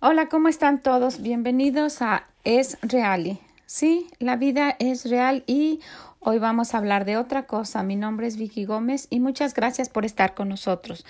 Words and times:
Hola, 0.00 0.28
¿cómo 0.28 0.46
están 0.46 0.80
todos? 0.80 1.22
Bienvenidos 1.22 2.02
a 2.02 2.28
Es 2.44 2.78
Real. 2.82 3.40
Sí, 3.66 4.06
la 4.20 4.36
vida 4.36 4.76
es 4.78 5.10
real 5.10 5.42
y 5.48 5.80
hoy 6.20 6.38
vamos 6.38 6.72
a 6.72 6.78
hablar 6.78 7.04
de 7.04 7.16
otra 7.16 7.48
cosa. 7.48 7.82
Mi 7.82 7.96
nombre 7.96 8.28
es 8.28 8.36
Vicky 8.36 8.64
Gómez 8.64 9.08
y 9.10 9.18
muchas 9.18 9.54
gracias 9.54 9.88
por 9.88 10.04
estar 10.04 10.36
con 10.36 10.50
nosotros. 10.50 11.04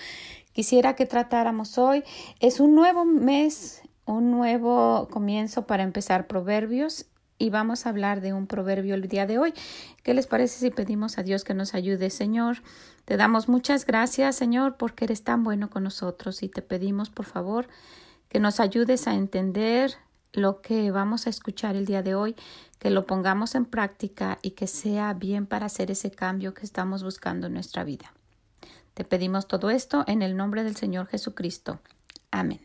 Quisiera 0.55 0.97
que 0.97 1.05
tratáramos 1.05 1.77
hoy. 1.77 2.03
Es 2.41 2.61
un 2.61 2.75
nuevo 2.75 3.05
mes, 3.05 3.83
un 4.07 4.31
nuevo 4.31 5.09
comienzo 5.11 5.67
para 5.67 5.83
empezar 5.83 6.27
proverbios 6.27 7.05
y 7.37 7.51
vamos 7.51 7.85
a 7.85 7.91
hablar 7.91 8.23
de 8.23 8.33
un 8.33 8.47
proverbio 8.47 8.95
el 8.95 9.07
día 9.07 9.27
de 9.27 9.39
hoy. 9.39 9.53
¿Qué 10.03 10.15
les 10.15 10.27
parece 10.27 10.61
si 10.61 10.71
pedimos 10.71 11.19
a 11.19 11.23
Dios 11.23 11.45
que 11.45 11.53
nos 11.53 11.75
ayude, 11.75 12.09
Señor? 12.09 12.63
Te 13.05 13.19
damos 13.19 13.51
muchas 13.51 13.85
gracias, 13.85 14.37
Señor, 14.37 14.79
porque 14.79 15.05
eres 15.05 15.25
tan 15.25 15.45
bueno 15.45 15.69
con 15.69 15.85
nosotros 15.85 16.43
y 16.43 16.49
te 16.49 16.63
pedimos, 16.63 17.11
por 17.11 17.27
favor, 17.27 17.69
que 18.29 18.41
nos 18.41 18.61
ayudes 18.61 19.07
a 19.09 19.15
entender 19.15 19.95
lo 20.33 20.61
que 20.61 20.91
vamos 20.91 21.27
a 21.27 21.31
escuchar 21.31 21.77
el 21.77 21.87
día 21.87 22.03
de 22.03 22.15
hoy, 22.15 22.37
que 22.79 22.91
lo 22.91 23.07
pongamos 23.07 23.55
en 23.55 23.65
práctica 23.65 24.39
y 24.43 24.51
que 24.53 24.67
sea 24.67 25.15
bien 25.15 25.47
para 25.47 25.67
hacer 25.67 25.91
ese 25.91 26.11
cambio 26.11 26.55
que 26.55 26.65
estamos 26.65 27.03
buscando 27.03 27.47
en 27.47 27.55
nuestra 27.55 27.85
vida. 27.85 28.13
Te 28.95 29.05
pedimos 29.05 29.47
todo 29.47 29.71
esto 29.71 30.05
en 30.07 30.23
el 30.23 30.37
nombre 30.37 30.65
del 30.65 30.77
Señor 30.77 31.07
Jesucristo. 31.07 31.81
Amén. 32.31 32.61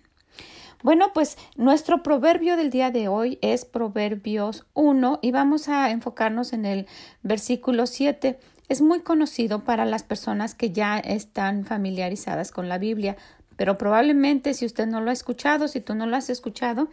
Bueno, 0.84 1.12
pues 1.14 1.38
nuestro 1.56 2.04
proverbio 2.04 2.58
del 2.58 2.70
día 2.70 2.92
de 2.92 3.08
hoy 3.08 3.40
es 3.42 3.64
Proverbios 3.64 4.66
1 4.74 5.20
y 5.22 5.32
vamos 5.32 5.70
a 5.70 5.92
enfocarnos 5.92 6.52
en 6.52 6.66
el 6.66 6.88
versículo 7.22 7.88
7. 7.88 8.38
Es 8.68 8.82
muy 8.82 9.00
conocido 9.00 9.64
para 9.64 9.86
las 9.86 10.04
personas 10.04 10.56
que 10.56 10.72
ya 10.72 11.00
están 11.00 11.64
familiarizadas 11.64 12.52
con 12.52 12.68
la 12.68 12.80
Biblia, 12.80 13.16
pero 13.56 13.78
probablemente 13.78 14.54
si 14.54 14.66
usted 14.66 14.88
no 14.88 15.02
lo 15.02 15.10
ha 15.10 15.14
escuchado, 15.14 15.68
si 15.68 15.82
tú 15.82 15.96
no 15.96 16.06
lo 16.06 16.16
has 16.16 16.30
escuchado, 16.30 16.90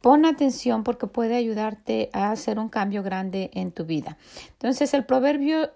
pon 0.00 0.24
atención 0.26 0.84
porque 0.84 1.06
puede 1.06 1.36
ayudarte 1.36 2.10
a 2.12 2.30
hacer 2.30 2.58
un 2.58 2.68
cambio 2.68 3.02
grande 3.02 3.50
en 3.54 3.72
tu 3.72 3.84
vida. 3.84 4.16
Entonces 4.52 4.94
el 4.94 5.04
proverbio 5.04 5.70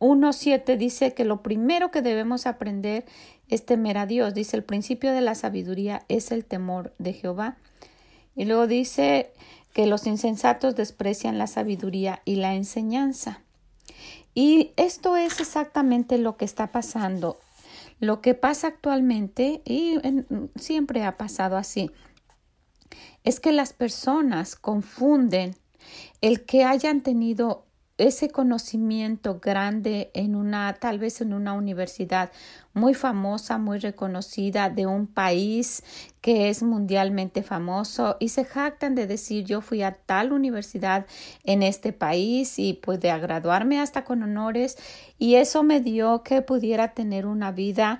1.7 0.00 0.62
eh, 0.66 0.76
dice 0.76 1.14
que 1.14 1.24
lo 1.24 1.42
primero 1.42 1.90
que 1.90 2.02
debemos 2.02 2.46
aprender 2.46 3.04
es 3.48 3.64
temer 3.64 3.98
a 3.98 4.06
Dios. 4.06 4.34
Dice 4.34 4.56
el 4.56 4.64
principio 4.64 5.12
de 5.12 5.20
la 5.20 5.34
sabiduría 5.34 6.02
es 6.08 6.32
el 6.32 6.44
temor 6.44 6.92
de 6.98 7.12
Jehová. 7.12 7.56
Y 8.34 8.44
luego 8.44 8.66
dice 8.66 9.32
que 9.72 9.86
los 9.86 10.06
insensatos 10.06 10.76
desprecian 10.76 11.38
la 11.38 11.46
sabiduría 11.46 12.20
y 12.24 12.36
la 12.36 12.54
enseñanza. 12.54 13.42
Y 14.34 14.72
esto 14.76 15.16
es 15.16 15.40
exactamente 15.40 16.18
lo 16.18 16.36
que 16.36 16.44
está 16.44 16.68
pasando 16.68 17.38
lo 18.00 18.20
que 18.20 18.34
pasa 18.34 18.68
actualmente, 18.68 19.62
y 19.64 19.98
siempre 20.56 21.04
ha 21.04 21.16
pasado 21.16 21.56
así, 21.56 21.90
es 23.24 23.40
que 23.40 23.52
las 23.52 23.72
personas 23.72 24.56
confunden 24.56 25.54
el 26.20 26.44
que 26.44 26.64
hayan 26.64 27.02
tenido 27.02 27.67
ese 27.98 28.30
conocimiento 28.30 29.40
grande 29.40 30.10
en 30.14 30.36
una, 30.36 30.72
tal 30.74 31.00
vez 31.00 31.20
en 31.20 31.32
una 31.32 31.52
universidad 31.52 32.30
muy 32.72 32.94
famosa, 32.94 33.58
muy 33.58 33.78
reconocida 33.80 34.70
de 34.70 34.86
un 34.86 35.08
país 35.08 35.82
que 36.20 36.48
es 36.48 36.62
mundialmente 36.62 37.42
famoso 37.42 38.16
y 38.20 38.28
se 38.28 38.44
jactan 38.44 38.94
de 38.94 39.06
decir 39.06 39.44
yo 39.44 39.60
fui 39.60 39.82
a 39.82 39.92
tal 39.92 40.32
universidad 40.32 41.06
en 41.42 41.62
este 41.62 41.92
país 41.92 42.58
y 42.58 42.74
pude 42.74 43.16
graduarme 43.18 43.80
hasta 43.80 44.04
con 44.04 44.22
honores 44.22 44.76
y 45.18 45.34
eso 45.34 45.64
me 45.64 45.80
dio 45.80 46.22
que 46.22 46.40
pudiera 46.40 46.94
tener 46.94 47.26
una 47.26 47.50
vida 47.50 47.98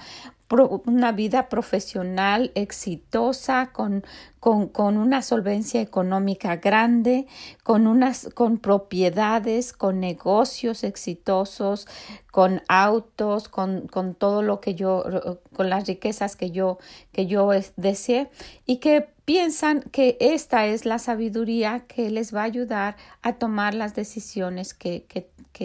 una 0.51 1.13
vida 1.13 1.49
profesional 1.49 2.53
exitosa, 2.55 3.71
con, 3.73 4.03
con, 4.41 4.69
con, 4.69 4.97
una 4.97 5.21
solvencia 5.21 5.81
económica 5.81 6.57
grande, 6.57 7.27
con 7.63 7.87
unas, 7.87 8.31
con 8.35 8.59
propiedades, 8.59 9.75
con 9.75 10.01
negocios 10.01 10.85
exitosos, 10.85 11.87
con 12.31 12.63
autos, 12.69 13.49
con, 13.49 13.89
con 13.89 14.15
todo 14.15 14.41
lo 14.43 14.61
que 14.61 14.75
yo, 14.75 15.39
con 15.55 15.69
las 15.69 15.87
riquezas 15.87 16.35
que 16.35 16.51
yo, 16.51 16.79
que 17.13 17.27
yo 17.27 17.51
deseé 17.77 18.31
y 18.65 18.77
que 18.77 19.09
piensan 19.29 19.83
que 19.83 20.17
esta 20.21 20.65
es 20.65 20.87
la 20.87 20.99
sabiduría 20.99 21.81
que 21.81 22.09
les 22.09 22.35
va 22.35 22.41
a 22.41 22.45
ayudar 22.45 22.97
a 23.21 23.35
tomar 23.35 23.75
las 23.75 23.95
decisiones 23.95 24.73
que, 24.73 25.05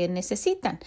necesitan. 0.09 0.79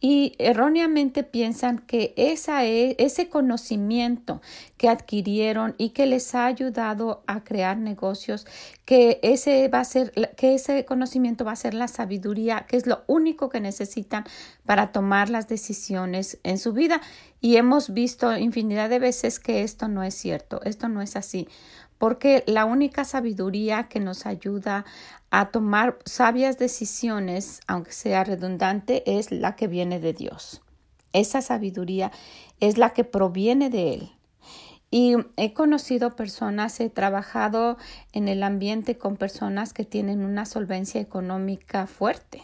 Y 0.00 0.34
erróneamente 0.38 1.22
piensan 1.22 1.80
que 1.80 2.14
esa 2.16 2.64
es, 2.64 2.94
ese 2.96 3.28
conocimiento 3.28 4.40
que 4.78 4.88
adquirieron 4.88 5.74
y 5.76 5.90
que 5.90 6.06
les 6.06 6.34
ha 6.34 6.46
ayudado 6.46 7.22
a 7.26 7.44
crear 7.44 7.76
negocios, 7.76 8.46
que 8.86 9.20
ese 9.22 9.68
va 9.68 9.80
a 9.80 9.84
ser, 9.84 10.12
que 10.38 10.54
ese 10.54 10.86
conocimiento 10.86 11.44
va 11.44 11.52
a 11.52 11.56
ser 11.56 11.74
la 11.74 11.88
sabiduría, 11.88 12.64
que 12.66 12.78
es 12.78 12.86
lo 12.86 13.04
único 13.06 13.50
que 13.50 13.60
necesitan 13.60 14.24
para 14.64 14.92
tomar 14.92 15.28
las 15.28 15.46
decisiones 15.46 16.38
en 16.42 16.56
su 16.56 16.72
vida. 16.72 17.02
Y 17.42 17.56
hemos 17.56 17.92
visto 17.92 18.34
infinidad 18.34 18.88
de 18.88 18.98
veces 18.98 19.38
que 19.38 19.62
esto 19.62 19.88
no 19.88 20.02
es 20.02 20.14
cierto, 20.14 20.62
esto 20.64 20.88
no 20.88 21.02
es 21.02 21.16
así 21.16 21.48
porque 22.04 22.44
la 22.46 22.66
única 22.66 23.02
sabiduría 23.06 23.84
que 23.84 23.98
nos 23.98 24.26
ayuda 24.26 24.84
a 25.30 25.50
tomar 25.50 25.98
sabias 26.04 26.58
decisiones, 26.58 27.60
aunque 27.66 27.92
sea 27.92 28.24
redundante, 28.24 29.02
es 29.06 29.32
la 29.32 29.56
que 29.56 29.68
viene 29.68 30.00
de 30.00 30.12
Dios. 30.12 30.60
Esa 31.14 31.40
sabiduría 31.40 32.12
es 32.60 32.76
la 32.76 32.90
que 32.90 33.04
proviene 33.04 33.70
de 33.70 33.94
Él. 33.94 34.12
Y 34.90 35.14
he 35.38 35.54
conocido 35.54 36.14
personas, 36.14 36.78
he 36.78 36.90
trabajado 36.90 37.78
en 38.12 38.28
el 38.28 38.42
ambiente 38.42 38.98
con 38.98 39.16
personas 39.16 39.72
que 39.72 39.86
tienen 39.86 40.26
una 40.26 40.44
solvencia 40.44 41.00
económica 41.00 41.86
fuerte 41.86 42.42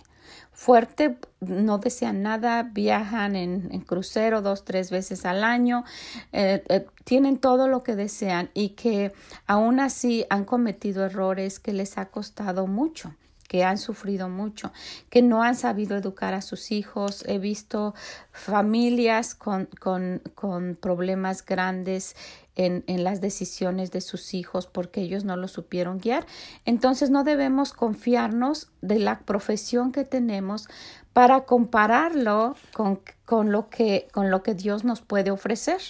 fuerte, 0.60 1.16
no 1.40 1.78
desean 1.78 2.20
nada, 2.20 2.62
viajan 2.62 3.34
en, 3.34 3.80
crucero 3.80 4.42
dos, 4.42 4.66
tres 4.66 4.90
veces 4.90 5.24
al 5.24 5.42
año, 5.42 5.84
eh, 6.32 6.62
eh, 6.68 6.84
tienen 7.04 7.38
todo 7.38 7.66
lo 7.66 7.82
que 7.82 7.96
desean 7.96 8.50
y 8.52 8.70
que 8.70 9.10
aún 9.46 9.80
así 9.80 10.26
han 10.28 10.44
cometido 10.44 11.02
errores 11.06 11.60
que 11.60 11.72
les 11.72 11.96
ha 11.96 12.10
costado 12.10 12.66
mucho 12.66 13.14
que 13.48 13.64
han 13.64 13.78
sufrido 13.78 14.28
mucho, 14.28 14.70
que 15.08 15.22
no 15.22 15.42
han 15.42 15.56
sabido 15.56 15.96
educar 15.96 16.34
a 16.34 16.40
sus 16.40 16.70
hijos. 16.70 17.24
He 17.26 17.40
visto 17.40 17.96
familias 18.30 19.34
con, 19.34 19.68
con, 19.80 20.22
con 20.36 20.78
problemas 20.80 21.44
grandes 21.44 22.14
en, 22.66 23.04
las 23.04 23.20
decisiones 23.20 23.90
de 23.90 24.00
sus 24.00 24.34
hijos 24.34 24.66
porque 24.66 25.00
ellos 25.00 25.24
no 25.24 25.36
lo 25.36 25.48
supieron 25.48 25.98
guiar. 25.98 26.26
Entonces 26.64 27.10
no 27.10 27.24
debemos 27.24 27.72
confiarnos 27.72 28.70
de 28.82 28.98
la 28.98 29.20
profesión 29.20 29.92
que 29.92 30.04
tenemos 30.04 30.68
para 31.12 31.44
compararlo 31.44 32.54
con, 32.74 33.00
con, 33.24 33.50
lo, 33.50 33.68
que, 33.70 34.08
con 34.12 34.30
lo 34.30 34.42
que 34.42 34.54
Dios 34.54 34.84
nos 34.84 35.00
puede 35.00 35.30
ofrecer. 35.30 35.80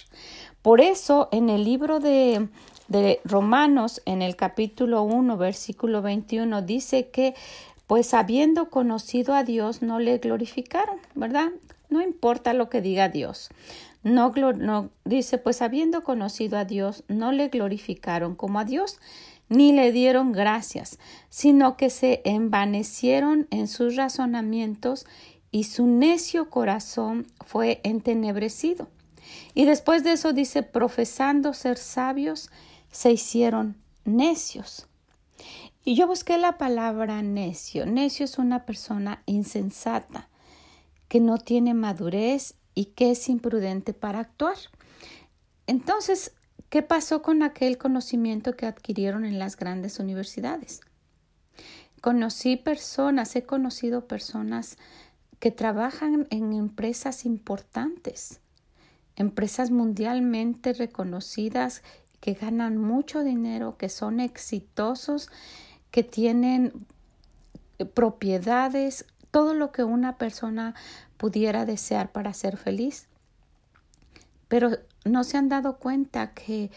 Por 0.61 0.79
eso 0.79 1.27
en 1.31 1.49
el 1.49 1.63
libro 1.63 1.99
de, 1.99 2.47
de 2.87 3.19
Romanos, 3.25 4.01
en 4.05 4.21
el 4.21 4.35
capítulo 4.35 5.03
1, 5.03 5.37
versículo 5.37 6.01
21, 6.01 6.61
dice 6.61 7.09
que, 7.09 7.35
pues 7.87 8.13
habiendo 8.13 8.69
conocido 8.69 9.33
a 9.33 9.43
Dios, 9.43 9.81
no 9.81 9.99
le 9.99 10.17
glorificaron, 10.19 10.99
¿verdad? 11.15 11.49
No 11.89 12.01
importa 12.01 12.53
lo 12.53 12.69
que 12.69 12.81
diga 12.81 13.09
Dios. 13.09 13.49
No, 14.03 14.89
dice, 15.05 15.37
pues 15.37 15.61
habiendo 15.61 16.03
conocido 16.03 16.57
a 16.57 16.65
Dios, 16.65 17.03
no 17.07 17.31
le 17.31 17.49
glorificaron 17.49 18.35
como 18.35 18.59
a 18.59 18.65
Dios, 18.65 18.99
ni 19.47 19.73
le 19.73 19.91
dieron 19.91 20.31
gracias, 20.31 20.97
sino 21.29 21.77
que 21.77 21.89
se 21.89 22.21
envanecieron 22.25 23.47
en 23.51 23.67
sus 23.67 23.95
razonamientos 23.95 25.05
y 25.51 25.65
su 25.65 25.85
necio 25.85 26.49
corazón 26.49 27.27
fue 27.45 27.81
entenebrecido. 27.83 28.87
Y 29.53 29.65
después 29.65 30.03
de 30.03 30.13
eso 30.13 30.33
dice, 30.33 30.63
profesando 30.63 31.53
ser 31.53 31.77
sabios, 31.77 32.49
se 32.89 33.11
hicieron 33.11 33.75
necios. 34.03 34.87
Y 35.83 35.95
yo 35.95 36.07
busqué 36.07 36.37
la 36.37 36.57
palabra 36.57 37.21
necio. 37.21 37.85
Necio 37.85 38.25
es 38.25 38.37
una 38.37 38.65
persona 38.65 39.21
insensata, 39.25 40.29
que 41.07 41.19
no 41.19 41.37
tiene 41.37 41.73
madurez 41.73 42.55
y 42.73 42.85
que 42.85 43.11
es 43.11 43.29
imprudente 43.29 43.93
para 43.93 44.19
actuar. 44.19 44.57
Entonces, 45.67 46.33
¿qué 46.69 46.81
pasó 46.81 47.21
con 47.21 47.43
aquel 47.43 47.77
conocimiento 47.77 48.55
que 48.55 48.65
adquirieron 48.65 49.25
en 49.25 49.39
las 49.39 49.57
grandes 49.57 49.99
universidades? 49.99 50.81
Conocí 52.01 52.57
personas, 52.57 53.35
he 53.35 53.43
conocido 53.43 54.07
personas 54.07 54.77
que 55.39 55.51
trabajan 55.51 56.27
en 56.29 56.53
empresas 56.53 57.25
importantes, 57.25 58.39
empresas 59.15 59.71
mundialmente 59.71 60.73
reconocidas 60.73 61.83
que 62.19 62.33
ganan 62.33 62.77
mucho 62.77 63.23
dinero, 63.23 63.77
que 63.77 63.89
son 63.89 64.19
exitosos, 64.19 65.29
que 65.89 66.03
tienen 66.03 66.85
propiedades, 67.93 69.05
todo 69.31 69.53
lo 69.53 69.71
que 69.71 69.83
una 69.83 70.17
persona 70.17 70.75
pudiera 71.21 71.65
desear 71.67 72.11
para 72.11 72.33
ser 72.33 72.57
feliz. 72.57 73.07
Pero 74.47 74.71
no 75.05 75.23
se 75.23 75.37
han 75.37 75.49
dado 75.49 75.77
cuenta 75.77 76.33
que 76.33 76.71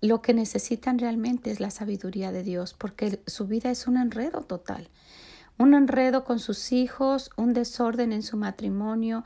lo 0.00 0.20
que 0.20 0.34
necesitan 0.34 0.98
realmente 0.98 1.52
es 1.52 1.60
la 1.60 1.70
sabiduría 1.70 2.32
de 2.32 2.42
Dios, 2.42 2.74
porque 2.74 3.22
su 3.28 3.46
vida 3.46 3.70
es 3.70 3.86
un 3.86 3.96
enredo 3.96 4.40
total. 4.40 4.88
Un 5.58 5.74
enredo 5.74 6.24
con 6.24 6.40
sus 6.40 6.72
hijos, 6.72 7.30
un 7.36 7.52
desorden 7.52 8.12
en 8.12 8.24
su 8.24 8.36
matrimonio 8.36 9.22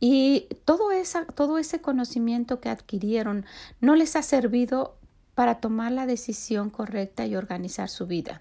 y 0.00 0.48
todo, 0.64 0.90
esa, 0.90 1.24
todo 1.26 1.58
ese 1.58 1.80
conocimiento 1.80 2.60
que 2.60 2.70
adquirieron 2.70 3.46
no 3.80 3.94
les 3.94 4.16
ha 4.16 4.22
servido 4.22 4.96
para 5.36 5.60
tomar 5.60 5.92
la 5.92 6.06
decisión 6.06 6.70
correcta 6.70 7.24
y 7.24 7.36
organizar 7.36 7.88
su 7.88 8.08
vida. 8.08 8.40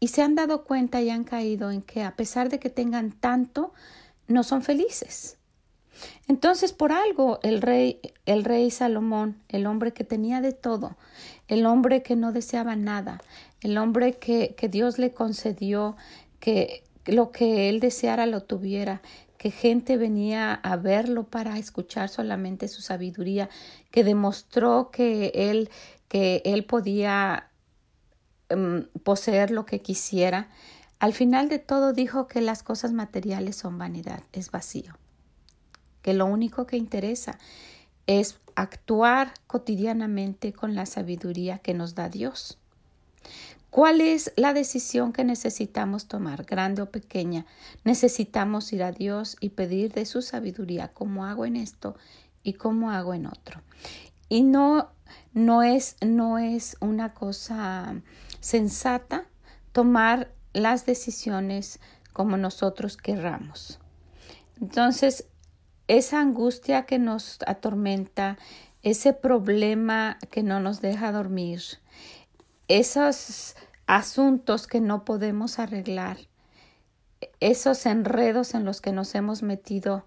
Y 0.00 0.08
se 0.08 0.20
han 0.20 0.34
dado 0.34 0.64
cuenta 0.64 1.00
y 1.00 1.08
han 1.08 1.24
caído 1.24 1.70
en 1.70 1.80
que 1.80 2.02
a 2.02 2.14
pesar 2.14 2.50
de 2.50 2.58
que 2.58 2.68
tengan 2.68 3.10
tanto, 3.10 3.72
no 4.28 4.42
son 4.42 4.62
felices. 4.62 5.36
Entonces, 6.28 6.72
por 6.72 6.92
algo, 6.92 7.40
el 7.42 7.60
rey, 7.60 8.00
el 8.24 8.44
rey 8.44 8.70
Salomón, 8.70 9.42
el 9.48 9.66
hombre 9.66 9.92
que 9.92 10.04
tenía 10.04 10.40
de 10.40 10.52
todo, 10.52 10.96
el 11.48 11.66
hombre 11.66 12.02
que 12.02 12.14
no 12.14 12.32
deseaba 12.32 12.76
nada, 12.76 13.20
el 13.62 13.76
hombre 13.78 14.12
que, 14.12 14.54
que 14.54 14.68
Dios 14.68 14.98
le 14.98 15.12
concedió 15.12 15.96
que 16.38 16.84
lo 17.06 17.32
que 17.32 17.68
él 17.68 17.80
deseara 17.80 18.26
lo 18.26 18.42
tuviera, 18.42 19.00
que 19.38 19.50
gente 19.50 19.96
venía 19.96 20.52
a 20.52 20.76
verlo 20.76 21.24
para 21.24 21.58
escuchar 21.58 22.08
solamente 22.08 22.68
su 22.68 22.82
sabiduría, 22.82 23.48
que 23.90 24.04
demostró 24.04 24.90
que 24.90 25.32
él, 25.34 25.70
que 26.08 26.42
él 26.44 26.64
podía 26.64 27.48
um, 28.50 28.82
poseer 29.04 29.50
lo 29.50 29.64
que 29.64 29.80
quisiera. 29.80 30.50
Al 30.98 31.12
final 31.12 31.48
de 31.48 31.58
todo 31.58 31.92
dijo 31.92 32.26
que 32.26 32.40
las 32.40 32.62
cosas 32.62 32.92
materiales 32.92 33.56
son 33.56 33.78
vanidad, 33.78 34.22
es 34.32 34.50
vacío 34.50 34.94
que 36.02 36.14
lo 36.14 36.26
único 36.26 36.66
que 36.66 36.76
interesa 36.76 37.38
es 38.06 38.38
actuar 38.54 39.34
cotidianamente 39.46 40.52
con 40.52 40.74
la 40.74 40.86
sabiduría 40.86 41.58
que 41.58 41.74
nos 41.74 41.94
da 41.94 42.08
Dios. 42.08 42.58
¿Cuál 43.68 44.00
es 44.00 44.32
la 44.36 44.54
decisión 44.54 45.12
que 45.12 45.24
necesitamos 45.24 46.06
tomar, 46.06 46.44
grande 46.44 46.80
o 46.80 46.90
pequeña? 46.90 47.44
Necesitamos 47.84 48.72
ir 48.72 48.82
a 48.82 48.92
Dios 48.92 49.36
y 49.40 49.50
pedir 49.50 49.92
de 49.92 50.06
su 50.06 50.22
sabiduría 50.22 50.88
cómo 50.88 51.26
hago 51.26 51.44
en 51.44 51.56
esto 51.56 51.94
y 52.42 52.54
cómo 52.54 52.90
hago 52.90 53.12
en 53.12 53.26
otro. 53.26 53.60
Y 54.30 54.42
no, 54.42 54.88
no, 55.34 55.62
es, 55.62 55.96
no 56.00 56.38
es 56.38 56.78
una 56.80 57.12
cosa 57.12 58.00
sensata 58.40 59.26
tomar 59.72 60.32
las 60.52 60.86
decisiones 60.86 61.80
como 62.12 62.36
nosotros 62.36 62.96
querramos. 62.96 63.78
Entonces, 64.60 65.26
esa 65.86 66.20
angustia 66.20 66.84
que 66.84 66.98
nos 66.98 67.38
atormenta, 67.46 68.38
ese 68.82 69.12
problema 69.12 70.18
que 70.30 70.42
no 70.42 70.60
nos 70.60 70.80
deja 70.80 71.12
dormir, 71.12 71.62
esos 72.68 73.56
asuntos 73.86 74.66
que 74.66 74.80
no 74.80 75.04
podemos 75.04 75.58
arreglar, 75.58 76.18
esos 77.40 77.86
enredos 77.86 78.54
en 78.54 78.64
los 78.64 78.80
que 78.80 78.92
nos 78.92 79.14
hemos 79.14 79.42
metido, 79.42 80.04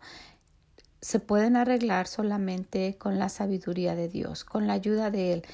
se 1.02 1.20
pueden 1.20 1.56
arreglar 1.56 2.08
solamente 2.08 2.96
con 2.98 3.18
la 3.18 3.30
sabiduría 3.30 3.96
de 3.96 4.08
Dios, 4.08 4.44
con 4.46 4.68
la 4.68 4.74
ayuda 4.74 5.10
de 5.10 5.34
Él. 5.34 5.46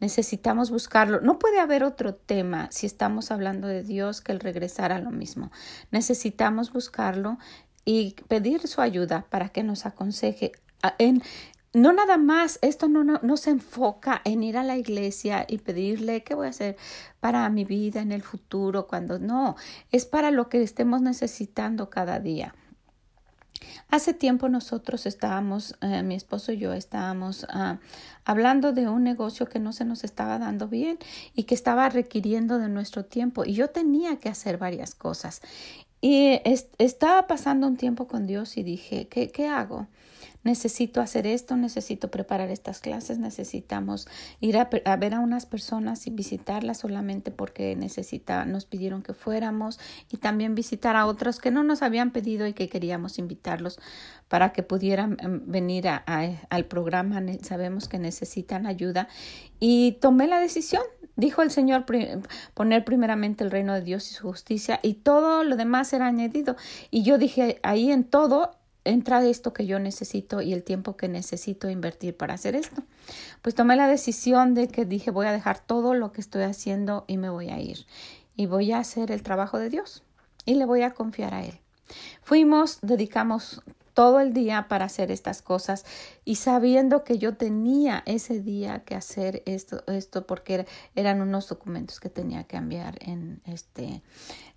Necesitamos 0.00 0.70
buscarlo. 0.70 1.20
No 1.20 1.38
puede 1.38 1.58
haber 1.58 1.84
otro 1.84 2.14
tema 2.14 2.68
si 2.70 2.86
estamos 2.86 3.30
hablando 3.30 3.68
de 3.68 3.82
Dios 3.82 4.20
que 4.20 4.32
el 4.32 4.40
regresar 4.40 4.92
a 4.92 4.98
lo 4.98 5.10
mismo. 5.10 5.50
Necesitamos 5.90 6.72
buscarlo 6.72 7.38
y 7.84 8.16
pedir 8.28 8.66
su 8.66 8.80
ayuda 8.80 9.26
para 9.30 9.48
que 9.48 9.62
nos 9.62 9.86
aconseje 9.86 10.52
en 10.98 11.22
no 11.76 11.92
nada 11.92 12.16
más, 12.16 12.58
esto 12.62 12.88
no, 12.88 13.04
no, 13.04 13.36
se 13.36 13.50
enfoca 13.50 14.22
en 14.24 14.42
ir 14.42 14.56
a 14.56 14.64
la 14.64 14.78
iglesia 14.78 15.44
y 15.46 15.58
pedirle 15.58 16.22
qué 16.22 16.34
voy 16.34 16.46
a 16.46 16.50
hacer 16.50 16.78
para 17.20 17.46
mi 17.50 17.66
vida 17.66 18.00
en 18.00 18.12
el 18.12 18.22
futuro, 18.22 18.86
cuando 18.86 19.18
no, 19.18 19.56
es 19.92 20.06
para 20.06 20.30
lo 20.30 20.48
que 20.48 20.62
estemos 20.62 21.02
necesitando 21.02 21.90
cada 21.90 22.18
día. 22.18 22.54
Hace 23.90 24.14
tiempo 24.14 24.48
nosotros 24.48 25.06
estábamos, 25.06 25.76
eh, 25.80 26.02
mi 26.02 26.14
esposo 26.14 26.52
y 26.52 26.58
yo 26.58 26.72
estábamos 26.72 27.46
ah, 27.50 27.78
hablando 28.24 28.72
de 28.72 28.88
un 28.88 29.04
negocio 29.04 29.46
que 29.46 29.58
no 29.58 29.72
se 29.72 29.84
nos 29.84 30.04
estaba 30.04 30.38
dando 30.38 30.68
bien 30.68 30.98
y 31.34 31.44
que 31.44 31.54
estaba 31.54 31.88
requiriendo 31.88 32.58
de 32.58 32.68
nuestro 32.68 33.04
tiempo 33.04 33.44
y 33.44 33.54
yo 33.54 33.68
tenía 33.68 34.16
que 34.16 34.28
hacer 34.28 34.58
varias 34.58 34.94
cosas 34.94 35.42
y 36.00 36.40
estaba 36.78 37.26
pasando 37.26 37.66
un 37.66 37.76
tiempo 37.76 38.06
con 38.06 38.26
Dios 38.26 38.56
y 38.56 38.62
dije, 38.62 39.08
¿qué, 39.08 39.30
qué 39.30 39.48
hago? 39.48 39.88
Necesito 40.46 41.00
hacer 41.00 41.26
esto, 41.26 41.56
necesito 41.56 42.10
preparar 42.10 42.50
estas 42.50 42.80
clases, 42.80 43.18
necesitamos 43.18 44.08
ir 44.40 44.56
a, 44.56 44.96
ver 44.96 45.14
a 45.14 45.20
unas 45.20 45.44
personas 45.44 46.06
y 46.06 46.10
visitarlas 46.10 46.78
solamente 46.78 47.30
porque 47.32 47.74
necesita, 47.76 48.46
nos 48.46 48.64
pidieron 48.64 49.02
que 49.02 49.12
fuéramos 49.12 49.78
y 50.10 50.18
también 50.18 50.54
visitar 50.54 50.96
a 50.96 51.06
otros 51.06 51.40
que 51.40 51.50
no 51.50 51.64
nos 51.64 51.82
habían 51.82 52.12
pedido 52.12 52.46
y 52.46 52.52
que 52.52 52.68
queríamos 52.68 53.18
invitarlos 53.18 53.78
para 54.28 54.52
que 54.52 54.62
pudieran 54.62 55.16
em, 55.20 55.42
venir 55.46 55.88
a, 55.88 56.04
al 56.48 56.64
programa. 56.64 57.20
Sabemos 57.42 57.88
que 57.88 57.98
necesitan 57.98 58.66
ayuda 58.66 59.08
y 59.58 59.98
tomé 60.00 60.28
la 60.28 60.40
decisión 60.40 60.82
Dijo 61.18 61.40
el 61.40 61.50
Señor 61.50 61.86
poner 62.52 62.84
primeramente 62.84 63.42
el 63.42 63.50
reino 63.50 63.72
de 63.72 63.80
Dios 63.80 64.10
y 64.10 64.14
su 64.14 64.28
justicia 64.28 64.80
y 64.82 64.94
todo 64.94 65.44
lo 65.44 65.56
demás 65.56 65.88
será 65.88 66.08
añadido. 66.08 66.56
Y 66.90 67.04
yo 67.04 67.16
dije, 67.16 67.58
ahí 67.62 67.90
en 67.90 68.04
todo 68.04 68.50
entra 68.86 69.24
esto 69.26 69.52
que 69.52 69.66
yo 69.66 69.78
necesito 69.78 70.40
y 70.40 70.52
el 70.52 70.62
tiempo 70.62 70.96
que 70.96 71.08
necesito 71.08 71.68
invertir 71.68 72.16
para 72.16 72.34
hacer 72.34 72.56
esto. 72.56 72.82
Pues 73.42 73.54
tomé 73.54 73.76
la 73.76 73.88
decisión 73.88 74.54
de 74.54 74.68
que 74.68 74.84
dije, 74.84 75.10
voy 75.10 75.26
a 75.26 75.32
dejar 75.32 75.60
todo 75.60 75.94
lo 75.94 76.12
que 76.12 76.20
estoy 76.20 76.42
haciendo 76.42 77.04
y 77.06 77.18
me 77.18 77.28
voy 77.28 77.50
a 77.50 77.60
ir. 77.60 77.86
Y 78.36 78.46
voy 78.46 78.72
a 78.72 78.78
hacer 78.78 79.10
el 79.10 79.22
trabajo 79.22 79.58
de 79.58 79.70
Dios 79.70 80.02
y 80.44 80.54
le 80.54 80.64
voy 80.64 80.82
a 80.82 80.92
confiar 80.92 81.34
a 81.34 81.44
Él. 81.44 81.58
Fuimos, 82.22 82.78
dedicamos 82.82 83.62
todo 83.96 84.20
el 84.20 84.34
día 84.34 84.68
para 84.68 84.84
hacer 84.84 85.10
estas 85.10 85.40
cosas 85.40 85.86
y 86.24 86.34
sabiendo 86.34 87.02
que 87.02 87.16
yo 87.16 87.34
tenía 87.36 88.02
ese 88.04 88.42
día 88.42 88.84
que 88.84 88.94
hacer 88.94 89.42
esto, 89.46 89.82
esto 89.86 90.26
porque 90.26 90.66
eran 90.94 91.22
unos 91.22 91.48
documentos 91.48 91.98
que 91.98 92.10
tenía 92.10 92.44
que 92.44 92.58
enviar 92.58 92.98
en 93.00 93.40
este 93.46 94.02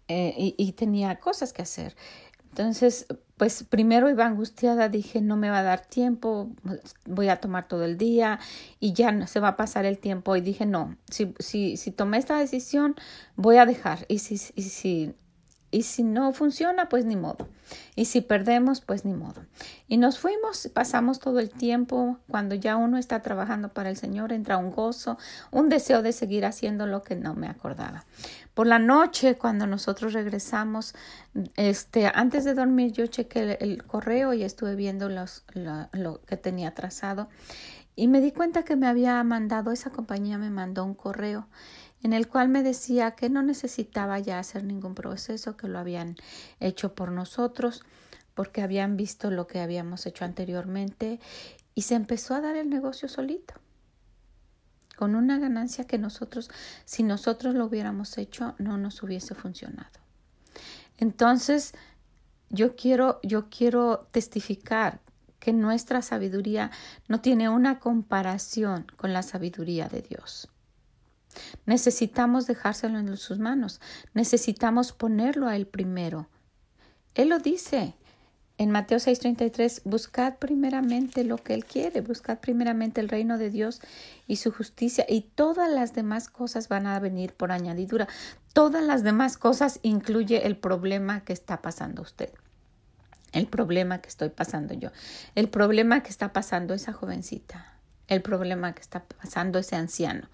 eh, 0.09 0.33
y, 0.37 0.55
y 0.57 0.73
tenía 0.73 1.19
cosas 1.19 1.53
que 1.53 1.61
hacer. 1.61 1.95
Entonces, 2.49 3.05
pues 3.37 3.63
primero 3.63 4.09
iba 4.09 4.25
angustiada, 4.25 4.89
dije, 4.89 5.21
no 5.21 5.37
me 5.37 5.49
va 5.49 5.59
a 5.59 5.63
dar 5.63 5.85
tiempo, 5.85 6.49
voy 7.05 7.29
a 7.29 7.37
tomar 7.37 7.67
todo 7.67 7.85
el 7.85 7.97
día 7.97 8.39
y 8.81 8.93
ya 8.93 9.27
se 9.27 9.39
va 9.39 9.49
a 9.49 9.55
pasar 9.55 9.85
el 9.85 9.97
tiempo. 9.97 10.35
Y 10.35 10.41
dije, 10.41 10.65
no, 10.65 10.97
si, 11.09 11.33
si, 11.39 11.77
si 11.77 11.91
tomé 11.91 12.17
esta 12.17 12.37
decisión, 12.37 12.95
voy 13.37 13.57
a 13.57 13.65
dejar. 13.65 14.05
Y 14.09 14.19
si, 14.19 14.33
y 14.55 14.63
si 14.63 15.13
y 15.71 15.83
si 15.83 16.03
no 16.03 16.33
funciona, 16.33 16.89
pues 16.89 17.05
ni 17.05 17.15
modo. 17.15 17.47
Y 17.95 18.05
si 18.05 18.21
perdemos, 18.21 18.81
pues 18.81 19.05
ni 19.05 19.13
modo. 19.13 19.45
Y 19.87 19.97
nos 19.97 20.17
fuimos, 20.17 20.67
pasamos 20.73 21.19
todo 21.19 21.39
el 21.39 21.51
tiempo. 21.51 22.17
Cuando 22.27 22.55
ya 22.55 22.75
uno 22.75 22.97
está 22.97 23.21
trabajando 23.21 23.69
para 23.69 23.89
el 23.89 23.97
Señor, 23.97 24.33
entra 24.33 24.57
un 24.57 24.71
gozo, 24.71 25.17
un 25.51 25.69
deseo 25.69 26.01
de 26.01 26.11
seguir 26.11 26.45
haciendo 26.45 26.87
lo 26.87 27.03
que 27.03 27.15
no 27.15 27.35
me 27.35 27.47
acordaba. 27.47 28.05
Por 28.55 28.65
la 28.65 28.79
noche, 28.79 29.37
cuando 29.37 29.67
nosotros 29.67 30.13
regresamos, 30.13 30.95
este, 31.55 32.07
antes 32.13 32.45
de 32.45 32.55
dormir, 32.55 32.91
yo 32.91 33.05
chequé 33.05 33.57
el, 33.61 33.83
correo 33.83 34.33
y 34.33 34.43
estuve 34.43 34.75
viendo 34.75 35.07
los, 35.07 35.43
lo 35.93 36.21
que 36.23 36.35
tenía 36.35 36.73
trazado. 36.73 37.29
Y 37.95 38.07
me 38.07 38.21
di 38.21 38.31
cuenta 38.31 38.63
que 38.63 38.75
me 38.75 38.87
había 38.87 39.21
mandado, 39.23 39.71
esa 39.71 39.91
compañía 39.91 40.37
me 40.37 40.49
mandó 40.49 40.83
un 40.83 40.95
correo 40.95 41.47
en 42.01 42.13
el 42.13 42.27
cual 42.27 42.49
me 42.49 42.63
decía 42.63 43.11
que 43.11 43.29
no 43.29 43.41
necesitaba 43.41 44.19
ya 44.19 44.39
hacer 44.39 44.63
ningún 44.63 44.95
proceso, 44.95 45.57
que 45.57 45.67
lo 45.67 45.79
habían 45.79 46.15
hecho 46.59 46.95
por 46.95 47.11
nosotros, 47.11 47.83
porque 48.33 48.61
habían 48.61 48.95
visto 48.95 49.31
lo 49.31 49.47
que 49.47 49.59
habíamos 49.59 50.05
hecho 50.05 50.23
anteriormente 50.23 51.19
y 51.75 51.81
se 51.81 51.95
empezó 51.95 52.35
a 52.35 52.41
dar 52.41 52.55
el 52.55 52.69
negocio 52.69 53.09
solito, 53.09 53.53
con 54.95 55.15
una 55.15 55.39
ganancia 55.39 55.85
que 55.85 55.97
nosotros, 55.97 56.49
si 56.85 57.03
nosotros 57.03 57.55
lo 57.55 57.65
hubiéramos 57.65 58.17
hecho, 58.17 58.55
no 58.57 58.77
nos 58.77 59.01
hubiese 59.03 59.35
funcionado. 59.35 59.99
Entonces, 60.97 61.73
yo 62.49 62.75
quiero, 62.75 63.19
yo 63.23 63.49
quiero 63.49 64.07
testificar 64.11 64.99
que 65.39 65.53
nuestra 65.53 66.01
sabiduría 66.01 66.71
no 67.07 67.21
tiene 67.21 67.49
una 67.49 67.79
comparación 67.79 68.85
con 68.97 69.13
la 69.13 69.23
sabiduría 69.23 69.87
de 69.87 70.01
Dios. 70.01 70.49
Necesitamos 71.65 72.47
dejárselo 72.47 72.99
en 72.99 73.15
sus 73.17 73.39
manos. 73.39 73.81
Necesitamos 74.13 74.91
ponerlo 74.91 75.47
a 75.47 75.55
Él 75.55 75.67
primero. 75.67 76.27
Él 77.15 77.29
lo 77.29 77.39
dice 77.39 77.95
en 78.59 78.71
Mateo 78.71 78.97
6:33, 78.99 79.83
buscad 79.85 80.35
primeramente 80.35 81.23
lo 81.23 81.37
que 81.37 81.53
Él 81.53 81.63
quiere, 81.63 82.01
buscad 82.01 82.39
primeramente 82.39 82.99
el 82.99 83.07
reino 83.07 83.37
de 83.37 83.49
Dios 83.49 83.79
y 84.27 84.35
su 84.35 84.51
justicia 84.51 85.05
y 85.07 85.21
todas 85.21 85.71
las 85.71 85.93
demás 85.93 86.27
cosas 86.27 86.67
van 86.67 86.85
a 86.85 86.99
venir 86.99 87.33
por 87.33 87.53
añadidura. 87.53 88.09
Todas 88.51 88.83
las 88.83 89.01
demás 89.01 89.37
cosas 89.37 89.79
incluye 89.81 90.45
el 90.45 90.57
problema 90.57 91.23
que 91.23 91.31
está 91.31 91.61
pasando 91.61 92.01
usted, 92.01 92.33
el 93.31 93.47
problema 93.47 94.01
que 94.01 94.09
estoy 94.09 94.27
pasando 94.27 94.73
yo, 94.73 94.89
el 95.35 95.47
problema 95.47 96.03
que 96.03 96.09
está 96.09 96.33
pasando 96.33 96.73
esa 96.73 96.91
jovencita, 96.91 97.79
el 98.09 98.21
problema 98.21 98.73
que 98.73 98.81
está 98.81 99.05
pasando 99.05 99.59
ese 99.59 99.77
anciano. 99.77 100.27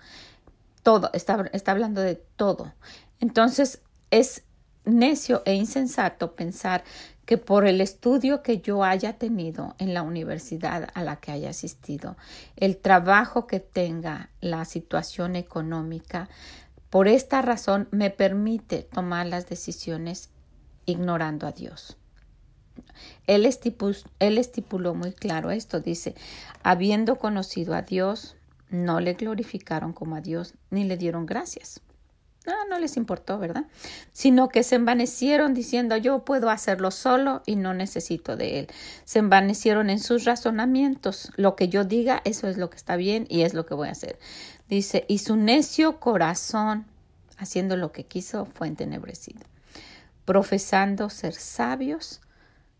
Todo, 0.85 1.09
está, 1.13 1.49
está 1.51 1.71
hablando 1.71 2.01
de 2.01 2.13
todo. 2.13 2.71
Entonces 3.19 3.81
es 4.11 4.43
necio 4.85 5.41
e 5.45 5.55
insensato 5.55 6.35
pensar 6.35 6.83
que 7.25 7.39
por 7.39 7.65
el 7.65 7.81
estudio 7.81 8.43
que 8.43 8.59
yo 8.59 8.83
haya 8.83 9.13
tenido 9.13 9.73
en 9.79 9.95
la 9.95 10.03
universidad 10.03 10.89
a 10.93 11.03
la 11.03 11.15
que 11.15 11.31
haya 11.31 11.49
asistido, 11.49 12.17
el 12.55 12.77
trabajo 12.77 13.47
que 13.47 13.59
tenga, 13.59 14.29
la 14.41 14.63
situación 14.63 15.35
económica, 15.35 16.29
por 16.91 17.07
esta 17.07 17.41
razón 17.41 17.87
me 17.89 18.11
permite 18.11 18.83
tomar 18.83 19.25
las 19.25 19.49
decisiones 19.49 20.29
ignorando 20.85 21.47
a 21.47 21.51
Dios. 21.51 21.97
Él, 23.25 23.47
estipuló, 23.47 24.93
muy 24.93 25.13
claro 25.13 25.49
esto, 25.49 25.79
dice, 25.79 26.13
habiendo 26.61 27.15
conocido 27.15 27.73
a 27.73 27.81
Dios, 27.81 28.34
no 28.69 28.99
le 28.99 29.13
glorificaron 29.13 29.93
como 29.93 30.15
a 30.15 30.21
Dios 30.21 30.55
ni 30.69 30.83
le 30.83 30.97
dieron 30.97 31.25
gracias. 31.25 31.81
No, 32.45 32.53
no 32.69 32.79
les 32.79 32.95
importó, 32.95 33.39
¿verdad? 33.39 33.65
Sino 34.11 34.49
que 34.49 34.61
se 34.61 34.75
envanecieron 34.75 35.53
diciendo 35.53 35.97
yo 35.97 36.25
puedo 36.25 36.49
hacerlo 36.49 36.91
solo 36.91 37.41
y 37.45 37.55
no 37.55 37.73
necesito 37.73 38.37
de 38.37 38.59
él. 38.59 38.67
Se 39.03 39.19
envanecieron 39.19 39.89
en 39.89 39.99
sus 39.99 40.25
razonamientos. 40.25 41.31
Lo 41.37 41.55
que 41.55 41.69
yo 41.69 41.83
diga, 41.83 42.21
eso 42.23 42.47
es 42.47 42.57
lo 42.57 42.69
que 42.69 42.77
está 42.77 42.97
bien 42.97 43.25
y 43.29 43.41
es 43.41 43.55
lo 43.55 43.65
que 43.65 43.73
voy 43.73 43.87
a 43.87 43.93
hacer. 43.93 44.19
Dice, 44.69 45.05
y 45.07 45.19
su 45.19 45.37
necio 45.37 45.99
corazón, 45.99 46.85
haciendo 47.37 47.77
lo 47.77 47.91
que 47.91 48.05
quiso, 48.05 48.45
fue 48.45 48.67
entenebrecido. 48.67 49.41
Profesando 50.25 51.09
ser 51.09 51.33
sabios, 51.33 52.21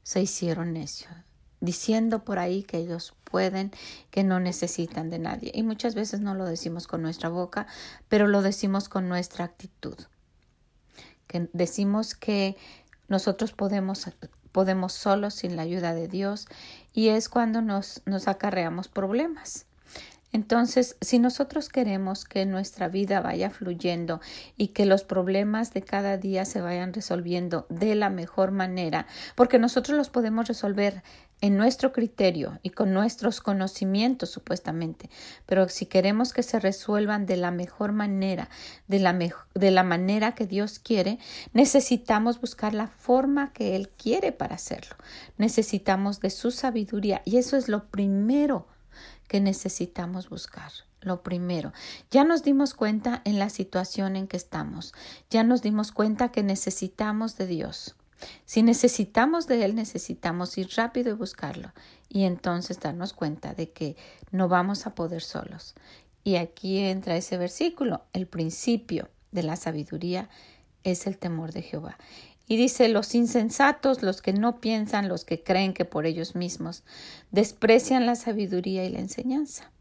se 0.03 0.21
hicieron 0.21 0.73
necios, 0.73 1.11
diciendo 1.59 2.23
por 2.23 2.37
ahí 2.37 2.61
que 2.61 2.77
ellos 2.77 3.15
pueden, 3.35 3.71
que 4.11 4.23
no 4.23 4.39
necesitan 4.39 5.09
de 5.09 5.19
nadie. 5.19 5.51
Y 5.53 5.63
muchas 5.63 5.93
veces 5.93 6.21
no 6.21 6.35
lo 6.35 6.45
decimos 6.45 6.87
con 6.87 7.01
nuestra 7.01 7.27
boca, 7.27 7.67
pero 8.07 8.27
lo 8.27 8.41
decimos 8.41 8.87
con 8.87 9.09
nuestra 9.09 9.43
actitud. 9.43 9.97
Que 11.27 11.49
decimos 11.51 12.15
que 12.15 12.55
nosotros 13.09 13.51
podemos, 13.51 14.09
podemos 14.53 14.93
solos 14.93 15.33
sin 15.33 15.57
la 15.57 15.63
ayuda 15.63 15.93
de 15.93 16.07
Dios 16.07 16.47
y 16.93 17.09
es 17.09 17.27
cuando 17.27 17.61
nos, 17.61 18.03
nos 18.05 18.29
acarreamos 18.29 18.87
problemas. 18.87 19.65
Entonces, 20.35 20.97
si 20.99 21.17
nosotros 21.17 21.69
queremos 21.69 22.25
que 22.25 22.45
nuestra 22.45 22.89
vida 22.89 23.21
vaya 23.21 23.49
fluyendo 23.49 24.19
y 24.57 24.69
que 24.69 24.85
los 24.85 25.05
problemas 25.05 25.73
de 25.73 25.81
cada 25.81 26.17
día 26.17 26.43
se 26.43 26.59
vayan 26.59 26.93
resolviendo 26.93 27.65
de 27.69 27.95
la 27.95 28.09
mejor 28.09 28.51
manera, 28.51 29.07
porque 29.35 29.59
nosotros 29.59 29.97
los 29.97 30.09
podemos 30.09 30.47
resolver 30.49 31.03
en 31.45 31.57
nuestro 31.57 31.91
criterio 31.91 32.59
y 32.63 32.71
con 32.71 32.91
nuestros 32.91 33.39
conocimientos 33.39 34.31
supuestamente, 34.31 35.11
pero 35.45 35.69
si 35.69 35.85
queremos 35.85 36.33
que 36.33 36.41
se 36.41 36.59
resuelvan 36.59 37.27
de 37.27 37.37
la 37.37 37.51
mejor 37.51 37.91
manera, 37.91 38.49
de 38.87 38.97
la, 38.97 39.13
de 39.13 39.71
la 39.71 39.83
manera 39.83 40.33
que 40.33 40.47
Dios 40.47 40.79
quiere, 40.79 41.19
necesitamos 41.53 42.41
buscar 42.41 42.73
la 42.73 42.87
forma 42.87 43.53
que 43.53 43.75
Él 43.75 43.89
quiere 43.89 44.31
para 44.31 44.55
hacerlo. 44.55 44.95
Necesitamos 45.37 46.19
de 46.19 46.31
su 46.31 46.49
sabiduría 46.49 47.21
y 47.25 47.37
eso 47.37 47.57
es 47.57 47.69
lo 47.69 47.89
primero 47.89 48.65
que 49.27 49.39
necesitamos 49.39 50.29
buscar. 50.29 50.71
Lo 51.01 51.21
primero, 51.21 51.73
ya 52.09 52.23
nos 52.23 52.41
dimos 52.41 52.73
cuenta 52.73 53.21
en 53.23 53.37
la 53.37 53.51
situación 53.51 54.15
en 54.15 54.27
que 54.27 54.37
estamos, 54.37 54.95
ya 55.29 55.43
nos 55.43 55.61
dimos 55.61 55.91
cuenta 55.91 56.29
que 56.29 56.41
necesitamos 56.41 57.37
de 57.37 57.45
Dios. 57.45 57.95
Si 58.45 58.63
necesitamos 58.63 59.47
de 59.47 59.65
Él, 59.65 59.75
necesitamos 59.75 60.57
ir 60.57 60.69
rápido 60.75 61.11
y 61.11 61.13
buscarlo 61.13 61.73
y 62.09 62.23
entonces 62.23 62.79
darnos 62.79 63.13
cuenta 63.13 63.53
de 63.53 63.71
que 63.71 63.95
no 64.31 64.47
vamos 64.47 64.87
a 64.87 64.95
poder 64.95 65.21
solos. 65.21 65.75
Y 66.23 66.37
aquí 66.37 66.79
entra 66.79 67.17
ese 67.17 67.37
versículo, 67.37 68.03
el 68.13 68.27
principio 68.27 69.09
de 69.31 69.43
la 69.43 69.55
sabiduría 69.55 70.29
es 70.83 71.07
el 71.07 71.17
temor 71.17 71.51
de 71.51 71.61
Jehová. 71.61 71.97
Y 72.47 72.57
dice, 72.57 72.87
los 72.89 73.15
insensatos, 73.15 74.03
los 74.03 74.21
que 74.21 74.33
no 74.33 74.59
piensan, 74.61 75.09
los 75.09 75.25
que 75.25 75.43
creen 75.43 75.73
que 75.73 75.85
por 75.85 76.05
ellos 76.05 76.35
mismos, 76.35 76.83
desprecian 77.31 78.05
la 78.05 78.15
sabiduría 78.15 78.85
y 78.85 78.89
la 78.89 78.99
enseñanza. 78.99 79.71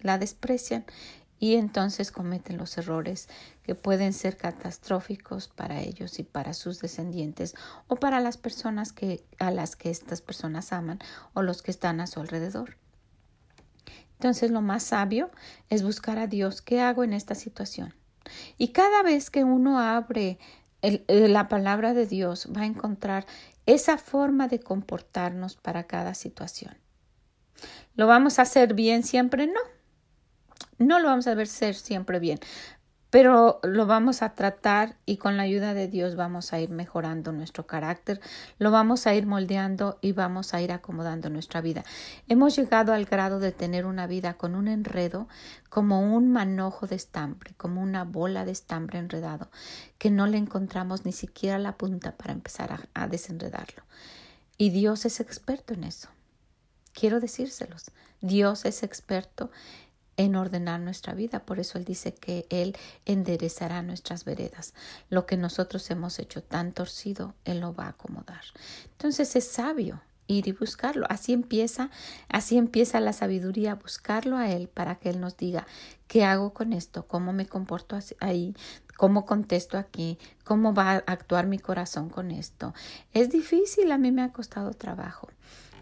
La 0.00 0.18
desprecian 0.18 0.84
y 1.38 1.54
entonces 1.54 2.12
cometen 2.12 2.58
los 2.58 2.76
errores 2.78 3.28
que 3.70 3.76
pueden 3.76 4.12
ser 4.12 4.36
catastróficos 4.36 5.46
para 5.46 5.80
ellos 5.80 6.18
y 6.18 6.24
para 6.24 6.54
sus 6.54 6.80
descendientes 6.80 7.54
o 7.86 7.94
para 7.94 8.18
las 8.18 8.36
personas 8.36 8.92
que, 8.92 9.24
a 9.38 9.52
las 9.52 9.76
que 9.76 9.90
estas 9.90 10.20
personas 10.20 10.72
aman 10.72 10.98
o 11.34 11.42
los 11.42 11.62
que 11.62 11.70
están 11.70 12.00
a 12.00 12.08
su 12.08 12.18
alrededor. 12.18 12.78
Entonces 14.14 14.50
lo 14.50 14.60
más 14.60 14.82
sabio 14.82 15.30
es 15.68 15.84
buscar 15.84 16.18
a 16.18 16.26
Dios. 16.26 16.62
¿Qué 16.62 16.80
hago 16.80 17.04
en 17.04 17.12
esta 17.12 17.36
situación? 17.36 17.94
Y 18.58 18.72
cada 18.72 19.04
vez 19.04 19.30
que 19.30 19.44
uno 19.44 19.78
abre 19.78 20.40
la 21.06 21.46
palabra 21.46 21.94
de 21.94 22.06
Dios 22.06 22.48
va 22.52 22.62
a 22.62 22.66
encontrar 22.66 23.24
esa 23.66 23.98
forma 23.98 24.48
de 24.48 24.58
comportarnos 24.58 25.54
para 25.54 25.84
cada 25.84 26.14
situación. 26.14 26.76
¿Lo 27.94 28.08
vamos 28.08 28.40
a 28.40 28.42
hacer 28.42 28.74
bien 28.74 29.04
siempre? 29.04 29.46
No. 29.46 29.60
No 30.78 30.98
lo 30.98 31.06
vamos 31.06 31.28
a 31.28 31.34
ver 31.36 31.46
ser 31.46 31.76
siempre 31.76 32.18
bien 32.18 32.40
pero 33.10 33.58
lo 33.64 33.86
vamos 33.86 34.22
a 34.22 34.34
tratar 34.34 34.96
y 35.04 35.16
con 35.16 35.36
la 35.36 35.42
ayuda 35.42 35.74
de 35.74 35.88
Dios 35.88 36.14
vamos 36.14 36.52
a 36.52 36.60
ir 36.60 36.70
mejorando 36.70 37.32
nuestro 37.32 37.66
carácter, 37.66 38.20
lo 38.58 38.70
vamos 38.70 39.06
a 39.06 39.14
ir 39.14 39.26
moldeando 39.26 39.98
y 40.00 40.12
vamos 40.12 40.54
a 40.54 40.62
ir 40.62 40.70
acomodando 40.72 41.28
nuestra 41.28 41.60
vida. 41.60 41.84
Hemos 42.28 42.54
llegado 42.54 42.92
al 42.92 43.04
grado 43.04 43.40
de 43.40 43.50
tener 43.50 43.84
una 43.84 44.06
vida 44.06 44.34
con 44.34 44.54
un 44.54 44.68
enredo 44.68 45.28
como 45.68 46.14
un 46.14 46.30
manojo 46.30 46.86
de 46.86 46.96
estambre, 46.96 47.52
como 47.56 47.82
una 47.82 48.04
bola 48.04 48.44
de 48.44 48.52
estambre 48.52 49.00
enredado, 49.00 49.50
que 49.98 50.10
no 50.10 50.26
le 50.28 50.38
encontramos 50.38 51.04
ni 51.04 51.12
siquiera 51.12 51.58
la 51.58 51.76
punta 51.76 52.12
para 52.12 52.32
empezar 52.32 52.72
a, 52.72 52.80
a 52.94 53.08
desenredarlo. 53.08 53.82
Y 54.56 54.70
Dios 54.70 55.04
es 55.04 55.20
experto 55.20 55.74
en 55.74 55.84
eso. 55.84 56.08
Quiero 56.92 57.18
decírselos, 57.20 57.90
Dios 58.20 58.64
es 58.64 58.82
experto 58.82 59.50
en 60.20 60.36
ordenar 60.36 60.80
nuestra 60.80 61.14
vida. 61.14 61.46
Por 61.46 61.60
eso 61.60 61.78
Él 61.78 61.86
dice 61.86 62.12
que 62.12 62.46
Él 62.50 62.76
enderezará 63.06 63.80
nuestras 63.80 64.26
veredas. 64.26 64.74
Lo 65.08 65.24
que 65.24 65.38
nosotros 65.38 65.90
hemos 65.90 66.18
hecho 66.18 66.42
tan 66.42 66.72
torcido, 66.72 67.34
Él 67.46 67.60
lo 67.60 67.74
va 67.74 67.86
a 67.86 67.90
acomodar. 67.90 68.42
Entonces 68.92 69.34
es 69.34 69.48
sabio 69.48 70.02
ir 70.26 70.46
y 70.46 70.52
buscarlo. 70.52 71.06
Así 71.08 71.32
empieza, 71.32 71.88
así 72.28 72.58
empieza 72.58 73.00
la 73.00 73.14
sabiduría, 73.14 73.76
buscarlo 73.76 74.36
a 74.36 74.50
Él 74.50 74.68
para 74.68 74.96
que 74.96 75.08
Él 75.08 75.20
nos 75.20 75.38
diga 75.38 75.66
qué 76.06 76.22
hago 76.24 76.52
con 76.52 76.74
esto, 76.74 77.06
cómo 77.06 77.32
me 77.32 77.46
comporto 77.46 77.98
ahí, 78.20 78.54
cómo 78.98 79.24
contesto 79.24 79.78
aquí, 79.78 80.18
cómo 80.44 80.74
va 80.74 80.92
a 80.92 80.96
actuar 80.98 81.46
mi 81.46 81.58
corazón 81.58 82.10
con 82.10 82.30
esto. 82.30 82.74
Es 83.14 83.30
difícil, 83.30 83.90
a 83.90 83.96
mí 83.96 84.12
me 84.12 84.22
ha 84.22 84.32
costado 84.32 84.72
trabajo. 84.74 85.28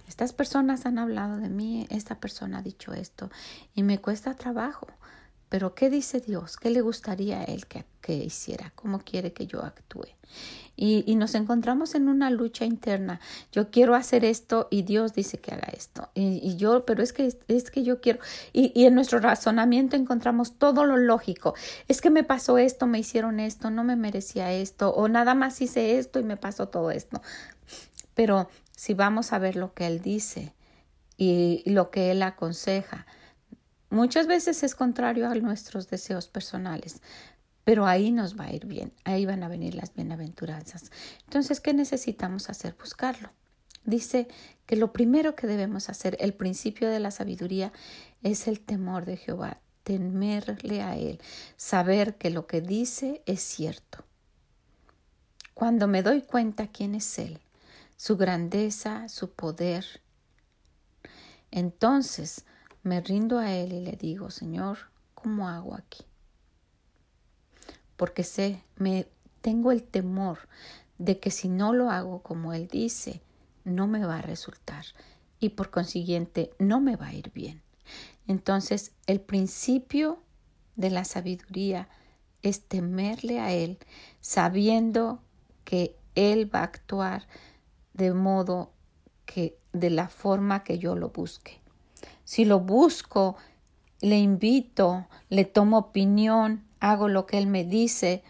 Estas 0.09 0.33
personas 0.33 0.87
han 0.87 0.99
hablado 0.99 1.37
de 1.37 1.51
mí, 1.51 1.87
esta 1.91 2.19
persona 2.19 2.59
ha 2.59 2.63
dicho 2.63 2.95
esto 2.95 3.31
y 3.75 3.83
me 3.83 3.99
cuesta 3.99 4.35
trabajo. 4.35 4.87
Pero 5.49 5.75
¿qué 5.75 5.89
dice 5.89 6.21
Dios? 6.21 6.57
¿Qué 6.57 6.71
le 6.71 6.81
gustaría 6.81 7.41
a 7.41 7.45
Él 7.45 7.67
que, 7.67 7.85
hiciera? 8.15 8.73
¿Cómo 8.75 9.01
quiere 9.01 9.33
que 9.33 9.47
yo 9.47 9.63
actúe? 9.63 10.07
Y, 10.77 11.17
nos 11.17 11.35
encontramos 11.35 11.95
en 11.95 12.09
una 12.09 12.31
lucha 12.31 12.65
interna. 12.65 13.21
Yo 13.51 13.71
quiero 13.71 13.95
hacer 13.95 14.25
esto 14.25 14.69
y 14.71 14.83
Dios 14.83 15.13
dice 15.13 15.39
que 15.39 15.53
haga 15.53 15.69
esto. 15.77 16.09
Y, 16.15 16.57
yo, 16.57 16.85
pero 16.85 17.03
es 17.03 17.13
que, 17.13 17.35
es 17.49 17.71
que 17.71 17.83
yo 17.83 18.01
quiero. 18.01 18.21
Y, 18.53 18.73
y 18.75 18.85
en 18.85 18.95
nuestro 18.95 19.19
razonamiento 19.19 19.97
encontramos 19.97 20.59
todo 20.59 20.85
lo 20.85 20.97
lógico. 20.97 21.55
Es 21.89 22.01
que 22.01 22.11
me 22.11 22.25
pasó 22.25 22.59
esto, 22.59 22.87
me 22.87 22.99
hicieron 22.99 23.41
esto, 23.41 23.71
no 23.71 23.85
me 23.85 23.97
merecía 23.97 24.53
esto, 24.53 24.91
o 24.91 25.09
nada 25.09 25.35
más 25.35 25.61
hice 25.61 25.99
esto 25.99 26.21
y 26.21 26.25
me 26.25 26.37
pasó 26.37 26.69
todo 26.69 26.91
esto. 26.91 27.21
Pero 28.15 28.49
si 28.79 28.95
vamos 28.95 29.33
a 29.33 29.41
ver 29.41 29.57
lo 29.57 29.75
que 29.75 29.89
Él 29.89 30.01
dice 30.03 30.55
y 31.17 31.65
lo 31.67 31.91
que 31.91 32.13
Él 32.13 32.23
aconseja, 32.23 33.07
muchas 33.91 34.29
veces 34.29 34.63
es 34.63 34.77
contrario 34.77 35.29
a 35.29 35.35
nuestros 35.35 35.91
deseos 35.91 36.29
personales, 36.29 37.03
pero 37.65 37.87
ahí 37.87 38.13
nos 38.13 38.39
va 38.39 38.45
a 38.45 38.53
ir 38.53 38.67
bien, 38.67 38.93
ahí 39.03 39.27
van 39.27 39.43
a 39.43 39.49
venir 39.49 39.75
las 39.75 39.93
bienaventuranzas. 39.97 40.93
Entonces, 41.25 41.59
¿qué 41.59 41.75
necesitamos 41.75 42.51
hacer? 42.51 42.77
Buscarlo. 42.79 43.31
Dice 43.85 44.29
que 44.65 44.77
lo 44.77 44.93
primero 44.93 45.35
que 45.35 45.49
debemos 45.49 45.89
hacer, 45.89 46.17
el 46.21 46.33
principio 46.33 46.89
de 46.89 47.01
la 47.01 47.11
sabiduría, 47.11 47.73
es 48.23 48.47
el 48.47 48.61
temor 48.61 49.07
de 49.07 49.17
Jehová, 49.17 49.59
temerle 49.83 50.83
a 50.83 50.97
Él, 50.97 51.21
saber 51.57 52.15
que 52.15 52.31
lo 52.31 52.47
que 52.47 52.61
dice 52.61 53.23
es 53.27 53.41
cierto. 53.41 54.05
Cuando 55.53 55.89
me 55.89 56.05
doy 56.05 56.23
cuenta 56.23 56.69
quién 56.69 56.95
es 56.95 57.19
Él, 57.19 57.41
su 57.99 58.17
grandeza, 58.17 59.09
su 59.09 59.33
poder. 59.33 59.85
Entonces 61.51 62.47
me 62.85 63.01
rindo 63.01 63.39
a 63.39 63.53
Él 63.53 63.73
y 63.73 63.81
le 63.81 63.93
digo, 63.93 64.31
Señor, 64.31 64.79
¿cómo 65.15 65.49
hago 65.49 65.75
aquí? 65.75 66.05
Porque 67.97 68.23
sé, 68.23 68.63
me 68.77 69.09
tengo 69.41 69.73
el 69.73 69.83
temor 69.83 70.39
de 70.99 71.19
que 71.19 71.33
si 71.33 71.49
no 71.49 71.73
lo 71.73 71.91
hago 71.91 72.23
como 72.23 72.53
Él 72.53 72.69
dice, 72.69 73.21
no 73.65 73.89
me 73.89 74.07
va 74.07 74.19
a 74.19 74.23
resultar 74.23 74.85
y 75.41 75.51
por 75.51 75.71
consiguiente 75.71 76.53
no 76.61 76.81
me 76.81 76.95
va 76.95 77.09
a 77.09 77.15
ir 77.15 77.33
bien. 77.33 77.63
Entonces, 78.29 78.93
el 79.07 79.21
principio 79.21 80.23
de 80.77 80.91
la 80.91 81.05
sabiduría 81.05 81.89
es 82.43 82.63
temerle 82.63 83.41
a 83.41 83.53
Él, 83.53 83.79
sabiendo 84.21 85.21
que 85.65 85.97
Él 86.15 86.55
va 86.55 86.61
a 86.61 86.65
actuar 86.65 87.27
de 87.99 88.15
modo 88.15 88.71
que 89.27 89.59
de 89.73 89.91
la 89.91 90.09
forma 90.09 90.65
que 90.65 90.79
yo 90.79 90.95
lo 90.95 91.11
busque. 91.11 91.61
Si 92.25 92.45
lo 92.45 92.61
busco, 92.61 93.37
le 94.01 94.19
invito, 94.19 95.07
le 95.29 95.45
tomo 95.45 95.79
opinión, 95.79 96.65
hago 96.81 97.09
lo 97.09 97.27
que 97.27 97.39
Él 97.39 97.49
me 97.49 97.65
dice, 97.65 98.23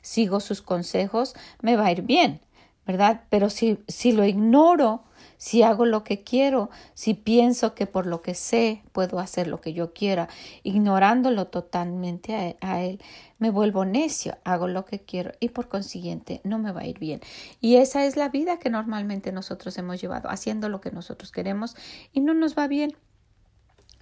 sigo 0.00 0.40
sus 0.40 0.62
consejos, 0.62 1.34
me 1.60 1.76
va 1.76 1.86
a 1.86 1.92
ir 1.92 2.02
bien, 2.02 2.40
¿verdad? 2.86 3.24
Pero 3.28 3.50
si, 3.50 3.78
si 3.88 4.12
lo 4.12 4.24
ignoro, 4.24 5.02
si 5.38 5.62
hago 5.62 5.84
lo 5.84 6.04
que 6.04 6.22
quiero, 6.22 6.70
si 6.94 7.14
pienso 7.14 7.74
que 7.74 7.86
por 7.86 8.06
lo 8.06 8.22
que 8.22 8.34
sé 8.34 8.82
puedo 8.92 9.18
hacer 9.18 9.46
lo 9.46 9.60
que 9.60 9.72
yo 9.72 9.92
quiera, 9.92 10.28
ignorándolo 10.62 11.46
totalmente 11.46 12.56
a, 12.60 12.82
él, 12.82 13.00
me 13.38 13.50
vuelvo 13.50 13.84
necio, 13.84 14.38
hago 14.44 14.68
lo 14.68 14.84
que 14.84 15.00
quiero 15.00 15.32
y 15.40 15.50
por 15.50 15.68
consiguiente 15.68 16.40
no 16.44 16.58
me 16.58 16.72
va 16.72 16.82
a 16.82 16.86
ir 16.86 16.98
bien. 16.98 17.20
Y 17.60 17.76
esa 17.76 18.04
es 18.04 18.16
la 18.16 18.28
vida 18.28 18.58
que 18.58 18.70
normalmente 18.70 19.32
nosotros 19.32 19.76
hemos 19.78 20.00
llevado, 20.00 20.28
haciendo 20.30 20.68
lo 20.68 20.80
que 20.80 20.90
nosotros 20.90 21.32
queremos 21.32 21.76
y 22.12 22.20
no 22.20 22.34
nos 22.34 22.56
va 22.56 22.66
bien. 22.68 22.96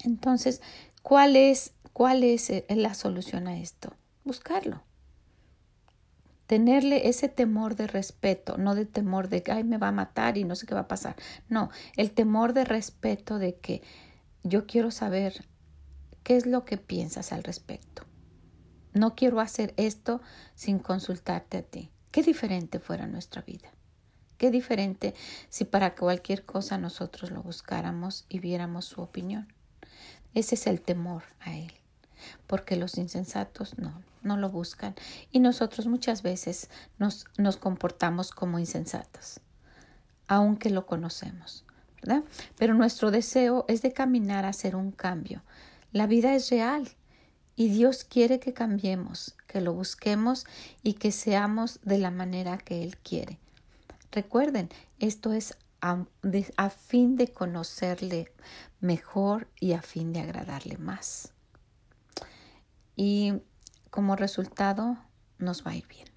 Entonces, 0.04 0.62
¿cuál 1.02 1.36
es, 1.36 1.72
cuál 1.92 2.24
es 2.24 2.50
eh, 2.50 2.66
la 2.68 2.94
solución 2.94 3.48
a 3.48 3.58
esto? 3.58 3.94
Buscarlo 4.24 4.82
tenerle 6.54 7.08
ese 7.08 7.28
temor 7.28 7.74
de 7.74 7.88
respeto, 7.88 8.58
no 8.58 8.76
de 8.76 8.86
temor 8.86 9.28
de 9.28 9.42
que 9.42 9.50
ay 9.50 9.64
me 9.64 9.76
va 9.76 9.88
a 9.88 9.98
matar 10.04 10.38
y 10.38 10.44
no 10.44 10.54
sé 10.54 10.66
qué 10.66 10.74
va 10.74 10.82
a 10.82 10.86
pasar. 10.86 11.16
No, 11.48 11.68
el 11.96 12.12
temor 12.12 12.52
de 12.52 12.64
respeto 12.64 13.40
de 13.40 13.56
que 13.56 13.82
yo 14.44 14.64
quiero 14.64 14.92
saber 14.92 15.48
qué 16.22 16.36
es 16.36 16.46
lo 16.46 16.64
que 16.64 16.76
piensas 16.76 17.32
al 17.32 17.42
respecto. 17.42 18.04
No 18.92 19.16
quiero 19.16 19.40
hacer 19.40 19.74
esto 19.76 20.20
sin 20.54 20.78
consultarte 20.78 21.56
a 21.56 21.62
ti. 21.62 21.90
Qué 22.12 22.22
diferente 22.22 22.78
fuera 22.78 23.08
nuestra 23.08 23.42
vida. 23.42 23.72
Qué 24.38 24.52
diferente 24.52 25.12
si 25.48 25.64
para 25.64 25.96
cualquier 25.96 26.44
cosa 26.44 26.78
nosotros 26.78 27.32
lo 27.32 27.42
buscáramos 27.42 28.26
y 28.28 28.38
viéramos 28.38 28.84
su 28.84 29.00
opinión. 29.02 29.52
Ese 30.34 30.54
es 30.54 30.68
el 30.68 30.80
temor 30.80 31.24
a 31.40 31.56
él 31.56 31.72
porque 32.46 32.76
los 32.76 32.98
insensatos 32.98 33.78
no, 33.78 34.02
no 34.24 34.36
lo 34.36 34.50
buscan 34.50 34.94
y 35.30 35.38
nosotros 35.38 35.86
muchas 35.86 36.22
veces 36.22 36.70
nos, 36.98 37.26
nos 37.38 37.56
comportamos 37.56 38.32
como 38.32 38.58
insensatos, 38.58 39.40
aunque 40.26 40.70
lo 40.70 40.86
conocemos, 40.86 41.64
¿verdad? 42.02 42.24
Pero 42.56 42.74
nuestro 42.74 43.10
deseo 43.10 43.64
es 43.68 43.82
de 43.82 43.92
caminar 43.92 44.44
a 44.44 44.48
hacer 44.48 44.74
un 44.74 44.90
cambio. 44.90 45.42
La 45.92 46.06
vida 46.06 46.34
es 46.34 46.50
real 46.50 46.88
y 47.54 47.68
Dios 47.68 48.04
quiere 48.04 48.40
que 48.40 48.52
cambiemos, 48.52 49.36
que 49.46 49.60
lo 49.60 49.72
busquemos 49.74 50.46
y 50.82 50.94
que 50.94 51.12
seamos 51.12 51.80
de 51.82 51.98
la 51.98 52.10
manera 52.10 52.58
que 52.58 52.82
Él 52.82 52.96
quiere. 52.96 53.38
Recuerden, 54.10 54.70
esto 54.98 55.32
es 55.32 55.56
a, 55.80 56.04
a 56.56 56.70
fin 56.70 57.16
de 57.16 57.28
conocerle 57.28 58.32
mejor 58.80 59.48
y 59.60 59.72
a 59.72 59.82
fin 59.82 60.12
de 60.12 60.20
agradarle 60.20 60.78
más 60.78 61.33
y 62.96 63.34
como 63.90 64.16
resultado 64.16 64.98
nos 65.38 65.66
va 65.66 65.72
a 65.72 65.76
ir 65.76 65.86
bien. 65.86 66.08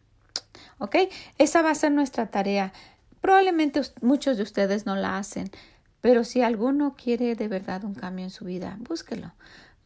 ¿Ok? 0.79 0.96
Esa 1.38 1.62
va 1.62 1.72
a 1.72 1.75
ser 1.75 1.91
nuestra 1.91 2.27
tarea. 2.27 2.74
Probablemente 3.22 3.81
muchos 4.01 4.38
de 4.38 4.43
ustedes 4.43 4.86
no 4.86 4.96
la 4.96 5.17
hacen, 5.17 5.50
pero 6.01 6.24
si 6.24 6.41
alguno 6.41 6.96
quiere 6.96 7.36
de 7.36 7.48
verdad 7.48 7.84
un 7.84 7.96
cambio 7.96 8.25
en 8.25 8.31
su 8.31 8.46
vida, 8.46 8.77
búsquelo. 8.79 9.34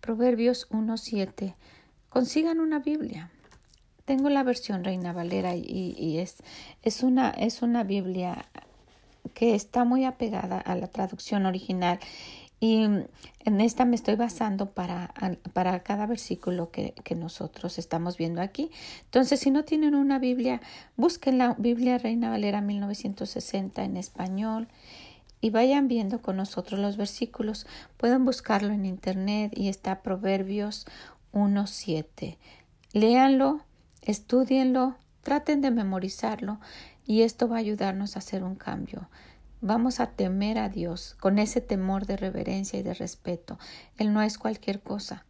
Proverbios 0.01 0.69
1.7. 0.69 1.55
Consigan 2.10 2.60
una 2.60 2.79
Biblia. 2.79 3.31
Tengo 4.05 4.29
la 4.29 4.43
versión 4.43 4.83
Reina 4.83 5.13
Valera 5.13 5.55
y, 5.55 5.95
y 5.98 6.17
es, 6.17 6.38
es, 6.81 7.04
una, 7.04 7.30
es 7.30 7.62
una 7.62 7.84
Biblia 7.84 8.45
que 9.34 9.56
está 9.56 9.86
muy 9.86 10.06
apegada 10.06 10.60
a 10.60 10.75
la 10.75 10.88
traducción 10.88 11.45
original 11.45 11.99
y 12.63 12.84
en 12.84 13.60
esta 13.60 13.86
me 13.86 13.95
estoy 13.95 14.15
basando 14.15 14.69
para, 14.69 15.15
para 15.52 15.80
cada 15.82 16.06
versículo 16.06 16.69
que, 16.69 16.93
que, 17.04 17.15
nosotros 17.15 17.80
estamos 17.80 18.17
viendo 18.17 18.39
aquí. 18.39 18.69
Entonces, 19.06 19.39
si 19.39 19.50
no 19.50 19.65
tienen 19.65 19.95
una 19.95 20.19
Biblia, 20.19 20.62
busquen 20.95 21.39
la 21.39 21.56
Biblia 21.58 21.97
Reina 21.97 22.30
Valera 22.30 22.62
1960 22.62 23.84
en 23.84 23.97
español 23.97 24.67
y 25.41 25.50
vayan 25.50 25.88
viendo 25.88 26.21
con 26.21 26.38
nosotros 26.38 26.80
los 26.80 26.97
versículos. 26.97 27.65
Pueden 27.97 28.26
buscarlo 28.26 28.71
en 28.71 28.86
internet 28.86 29.52
y 29.56 29.67
está 29.67 30.04
Proverbios 30.04 30.86
1.7. 31.34 32.38
Léanlo, 32.93 33.62
estudienlo, 34.04 34.97
traten 35.24 35.62
de 35.62 35.71
memorizarlo 35.71 36.60
y 37.08 37.24
esto 37.24 37.47
va 37.47 37.56
a 37.56 37.60
ayudarnos 37.60 38.15
a 38.15 38.19
hacer 38.19 38.43
un 38.43 38.54
cambio. 38.54 39.10
Vamos 39.63 40.00
a 40.00 40.08
temer 40.08 40.58
a 40.58 40.69
Dios 40.69 41.15
con 41.19 41.38
ese 41.38 41.62
temor 41.62 42.08
de 42.08 42.17
reverencia 42.17 42.80
y 42.80 42.84
de 42.84 42.95
respeto. 42.95 43.60
Él 43.97 44.12
no 44.12 44.24
es 44.24 44.39
cualquier 44.39 44.82
cosa. 44.82 45.24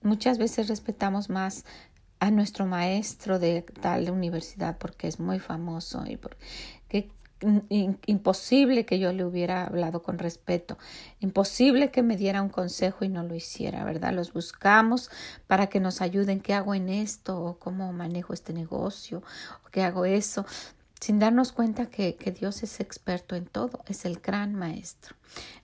Muchas 0.00 0.38
veces 0.38 0.68
respetamos 0.68 1.28
más 1.28 1.64
a 2.20 2.30
nuestro 2.30 2.66
maestro 2.66 3.40
de 3.40 3.62
tal 3.62 4.08
universidad 4.10 4.78
porque 4.78 5.08
es 5.08 5.18
muy 5.18 5.40
famoso 5.40 6.04
y 6.06 6.16
porque 6.16 7.10
imposible 8.06 8.86
que 8.86 9.00
yo 9.00 9.12
le 9.12 9.24
hubiera 9.24 9.64
hablado 9.64 10.04
con 10.04 10.18
respeto, 10.18 10.78
imposible 11.18 11.90
que 11.90 12.04
me 12.04 12.16
diera 12.16 12.40
un 12.40 12.48
consejo 12.48 13.04
y 13.04 13.08
no 13.08 13.24
lo 13.24 13.34
hiciera, 13.34 13.82
¿verdad? 13.82 14.12
Los 14.12 14.32
buscamos 14.32 15.10
para 15.48 15.66
que 15.66 15.80
nos 15.80 16.00
ayuden, 16.00 16.38
¿qué 16.38 16.54
hago 16.54 16.76
en 16.76 16.88
esto? 16.88 17.56
cómo 17.58 17.92
manejo 17.92 18.32
este 18.32 18.52
negocio, 18.52 19.24
qué 19.72 19.82
hago 19.82 20.04
eso 20.04 20.46
sin 21.02 21.18
darnos 21.18 21.50
cuenta 21.50 21.86
que, 21.86 22.14
Dios 22.38 22.62
es 22.62 22.78
experto 22.78 23.34
en 23.34 23.46
todo, 23.46 23.80
es 23.88 24.04
el 24.04 24.20
gran 24.20 24.54
maestro. 24.54 25.16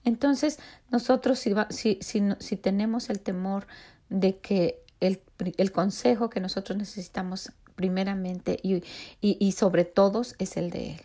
Entonces, 0.03 0.59
nosotros 0.91 1.39
si, 1.39 1.99
si, 2.01 2.57
tenemos 2.57 3.09
el 3.09 3.21
temor 3.21 3.65
de 4.09 4.37
que 4.39 4.83
el, 4.99 5.21
el, 5.55 5.71
consejo 5.71 6.29
que 6.29 6.41
nosotros 6.41 6.77
necesitamos 6.77 7.53
primeramente 7.75 8.59
y, 8.61 8.83
y, 9.21 9.37
y 9.39 9.53
sobre 9.53 9.85
todos 9.85 10.35
es 10.39 10.57
el 10.57 10.71
de 10.71 10.91
Él, 10.95 11.01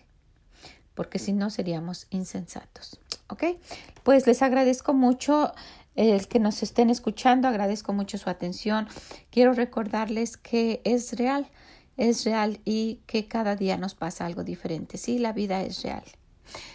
porque 0.97 1.21
si 1.21 1.33
no 1.33 1.49
seríamos 1.49 2.09
insensatos. 2.11 2.99
¿Ok? 3.29 3.45
Pues 4.03 4.27
les 4.27 4.43
agradezco 4.43 4.95
mucho 4.95 5.53
el 5.95 6.27
que 6.27 6.41
nos 6.41 6.65
estén 6.65 6.91
escuchando, 6.91 7.47
agradezco 7.47 7.93
mucho 7.93 8.19
su 8.19 8.29
atención. 8.29 8.89
Quiero 9.31 9.53
recordarles 9.53 10.37
que 10.37 10.81
es 10.83 11.17
real 11.17 11.49
es 11.97 12.25
real 12.25 12.61
y 12.65 13.01
que 13.07 13.27
cada 13.27 13.57
día 13.57 13.77
nos 13.77 13.95
pasa 13.95 14.27
algo 14.27 14.45
diferente. 14.45 14.99
Sí, 14.99 15.19
la 15.19 15.33
vida 15.33 15.63
es 15.63 15.83
real. 15.83 16.05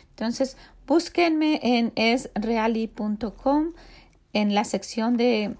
Entonces, 0.09 0.57
búsquenme 0.87 1.59
en 1.63 1.91
esreali.com 1.95 3.73
en 4.33 4.53
la 4.53 4.63
sección 4.63 5.17
de 5.17 5.55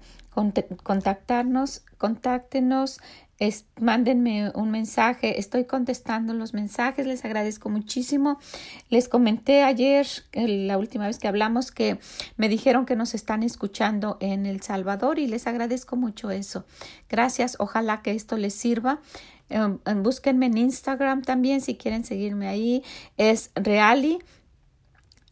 contactarnos, 0.82 1.82
contáctenos, 1.98 3.00
mándenme 3.80 4.50
un 4.54 4.70
mensaje, 4.70 5.38
estoy 5.38 5.64
contestando 5.64 6.34
los 6.34 6.52
mensajes, 6.52 7.06
les 7.06 7.24
agradezco 7.24 7.70
muchísimo. 7.70 8.38
Les 8.90 9.08
comenté 9.08 9.62
ayer, 9.62 10.06
la 10.32 10.76
última 10.76 11.06
vez 11.06 11.18
que 11.18 11.28
hablamos, 11.28 11.72
que 11.72 11.98
me 12.36 12.48
dijeron 12.48 12.84
que 12.84 12.96
nos 12.96 13.14
están 13.14 13.42
escuchando 13.42 14.18
en 14.20 14.44
El 14.44 14.60
Salvador 14.60 15.18
y 15.18 15.26
les 15.26 15.46
agradezco 15.46 15.96
mucho 15.96 16.30
eso. 16.30 16.66
Gracias, 17.08 17.56
ojalá 17.58 18.02
que 18.02 18.10
esto 18.10 18.36
les 18.36 18.54
sirva. 18.54 19.00
Em, 19.48 19.78
búsquenme 20.02 20.46
en 20.46 20.58
Instagram 20.58 21.22
también 21.22 21.60
si 21.60 21.76
quieren 21.76 22.04
seguirme 22.04 22.46
ahí. 22.46 22.82
Es 23.16 23.50
Reali. 23.54 24.18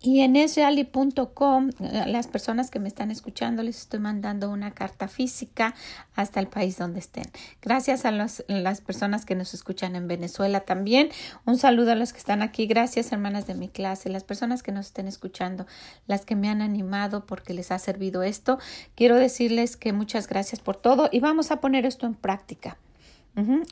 Y 0.00 0.20
en 0.20 0.36
esreali.com, 0.36 1.70
eh, 1.80 2.04
las 2.06 2.28
personas 2.28 2.70
que 2.70 2.78
me 2.78 2.86
están 2.86 3.10
escuchando, 3.10 3.64
les 3.64 3.78
estoy 3.80 3.98
mandando 3.98 4.48
una 4.48 4.70
carta 4.70 5.08
física 5.08 5.74
hasta 6.14 6.38
el 6.38 6.46
país 6.46 6.78
donde 6.78 7.00
estén. 7.00 7.24
Gracias 7.60 8.04
a 8.04 8.12
las 8.12 8.80
personas 8.80 9.24
que 9.24 9.34
nos 9.34 9.54
escuchan 9.54 9.96
en 9.96 10.06
Venezuela 10.06 10.60
también. 10.60 11.08
Un 11.46 11.58
saludo 11.58 11.92
a 11.92 11.94
los 11.96 12.12
que 12.12 12.18
están 12.18 12.42
aquí. 12.42 12.66
Gracias, 12.66 13.10
hermanas 13.10 13.48
de 13.48 13.54
mi 13.54 13.68
clase, 13.68 14.08
las 14.08 14.22
personas 14.22 14.62
que 14.62 14.70
nos 14.70 14.86
estén 14.86 15.08
escuchando, 15.08 15.66
las 16.06 16.24
que 16.24 16.36
me 16.36 16.48
han 16.48 16.62
animado 16.62 17.26
porque 17.26 17.52
les 17.52 17.72
ha 17.72 17.78
servido 17.80 18.22
esto. 18.22 18.58
Quiero 18.94 19.16
decirles 19.16 19.76
que 19.76 19.92
muchas 19.92 20.28
gracias 20.28 20.60
por 20.60 20.76
todo 20.76 21.08
y 21.10 21.18
vamos 21.18 21.50
a 21.50 21.60
poner 21.60 21.84
esto 21.86 22.06
en 22.06 22.14
práctica. 22.14 22.78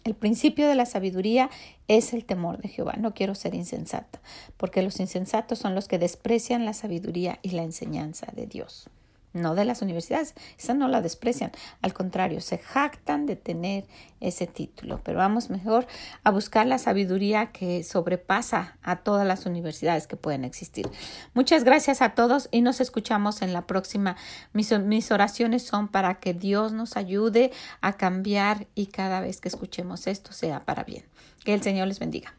El 0.04 0.14
principio 0.14 0.68
de 0.68 0.76
la 0.76 0.86
sabiduría 0.86 1.50
es 1.88 2.12
el 2.12 2.24
temor 2.24 2.58
de 2.58 2.68
Jehová. 2.68 2.94
No 2.98 3.14
quiero 3.14 3.34
ser 3.34 3.54
insensata, 3.54 4.20
porque 4.56 4.82
los 4.82 5.00
insensatos 5.00 5.58
son 5.58 5.74
los 5.74 5.88
que 5.88 5.98
desprecian 5.98 6.64
la 6.64 6.72
sabiduría 6.72 7.40
y 7.42 7.50
la 7.50 7.64
enseñanza 7.64 8.26
de 8.34 8.46
Dios. 8.46 8.88
No 9.36 9.54
de 9.54 9.64
las 9.64 9.82
universidades. 9.82 10.34
Esa 10.58 10.74
no 10.74 10.88
la 10.88 11.00
desprecian, 11.00 11.52
al 11.82 11.94
contrario, 11.94 12.40
se 12.40 12.58
jactan 12.58 13.26
de 13.26 13.36
tener 13.36 13.86
ese 14.20 14.46
título. 14.46 15.00
Pero 15.04 15.18
vamos 15.18 15.50
mejor 15.50 15.86
a 16.24 16.30
buscar 16.30 16.66
la 16.66 16.78
sabiduría 16.78 17.52
que 17.52 17.82
sobrepasa 17.84 18.78
a 18.82 18.96
todas 18.96 19.26
las 19.26 19.46
universidades 19.46 20.06
que 20.06 20.16
pueden 20.16 20.44
existir. 20.44 20.88
Muchas 21.34 21.64
gracias 21.64 22.02
a 22.02 22.14
todos 22.14 22.48
y 22.50 22.62
nos 22.62 22.80
escuchamos 22.80 23.42
en 23.42 23.52
la 23.52 23.66
próxima. 23.66 24.16
Mis, 24.52 24.76
mis 24.78 25.10
oraciones 25.10 25.62
son 25.62 25.88
para 25.88 26.18
que 26.20 26.34
Dios 26.34 26.72
nos 26.72 26.96
ayude 26.96 27.52
a 27.80 27.94
cambiar 27.94 28.66
y 28.74 28.86
cada 28.86 29.20
vez 29.20 29.40
que 29.40 29.48
escuchemos 29.48 30.06
esto 30.06 30.32
sea 30.32 30.64
para 30.64 30.84
bien. 30.84 31.04
Que 31.44 31.54
el 31.54 31.62
Señor 31.62 31.88
les 31.88 31.98
bendiga. 31.98 32.34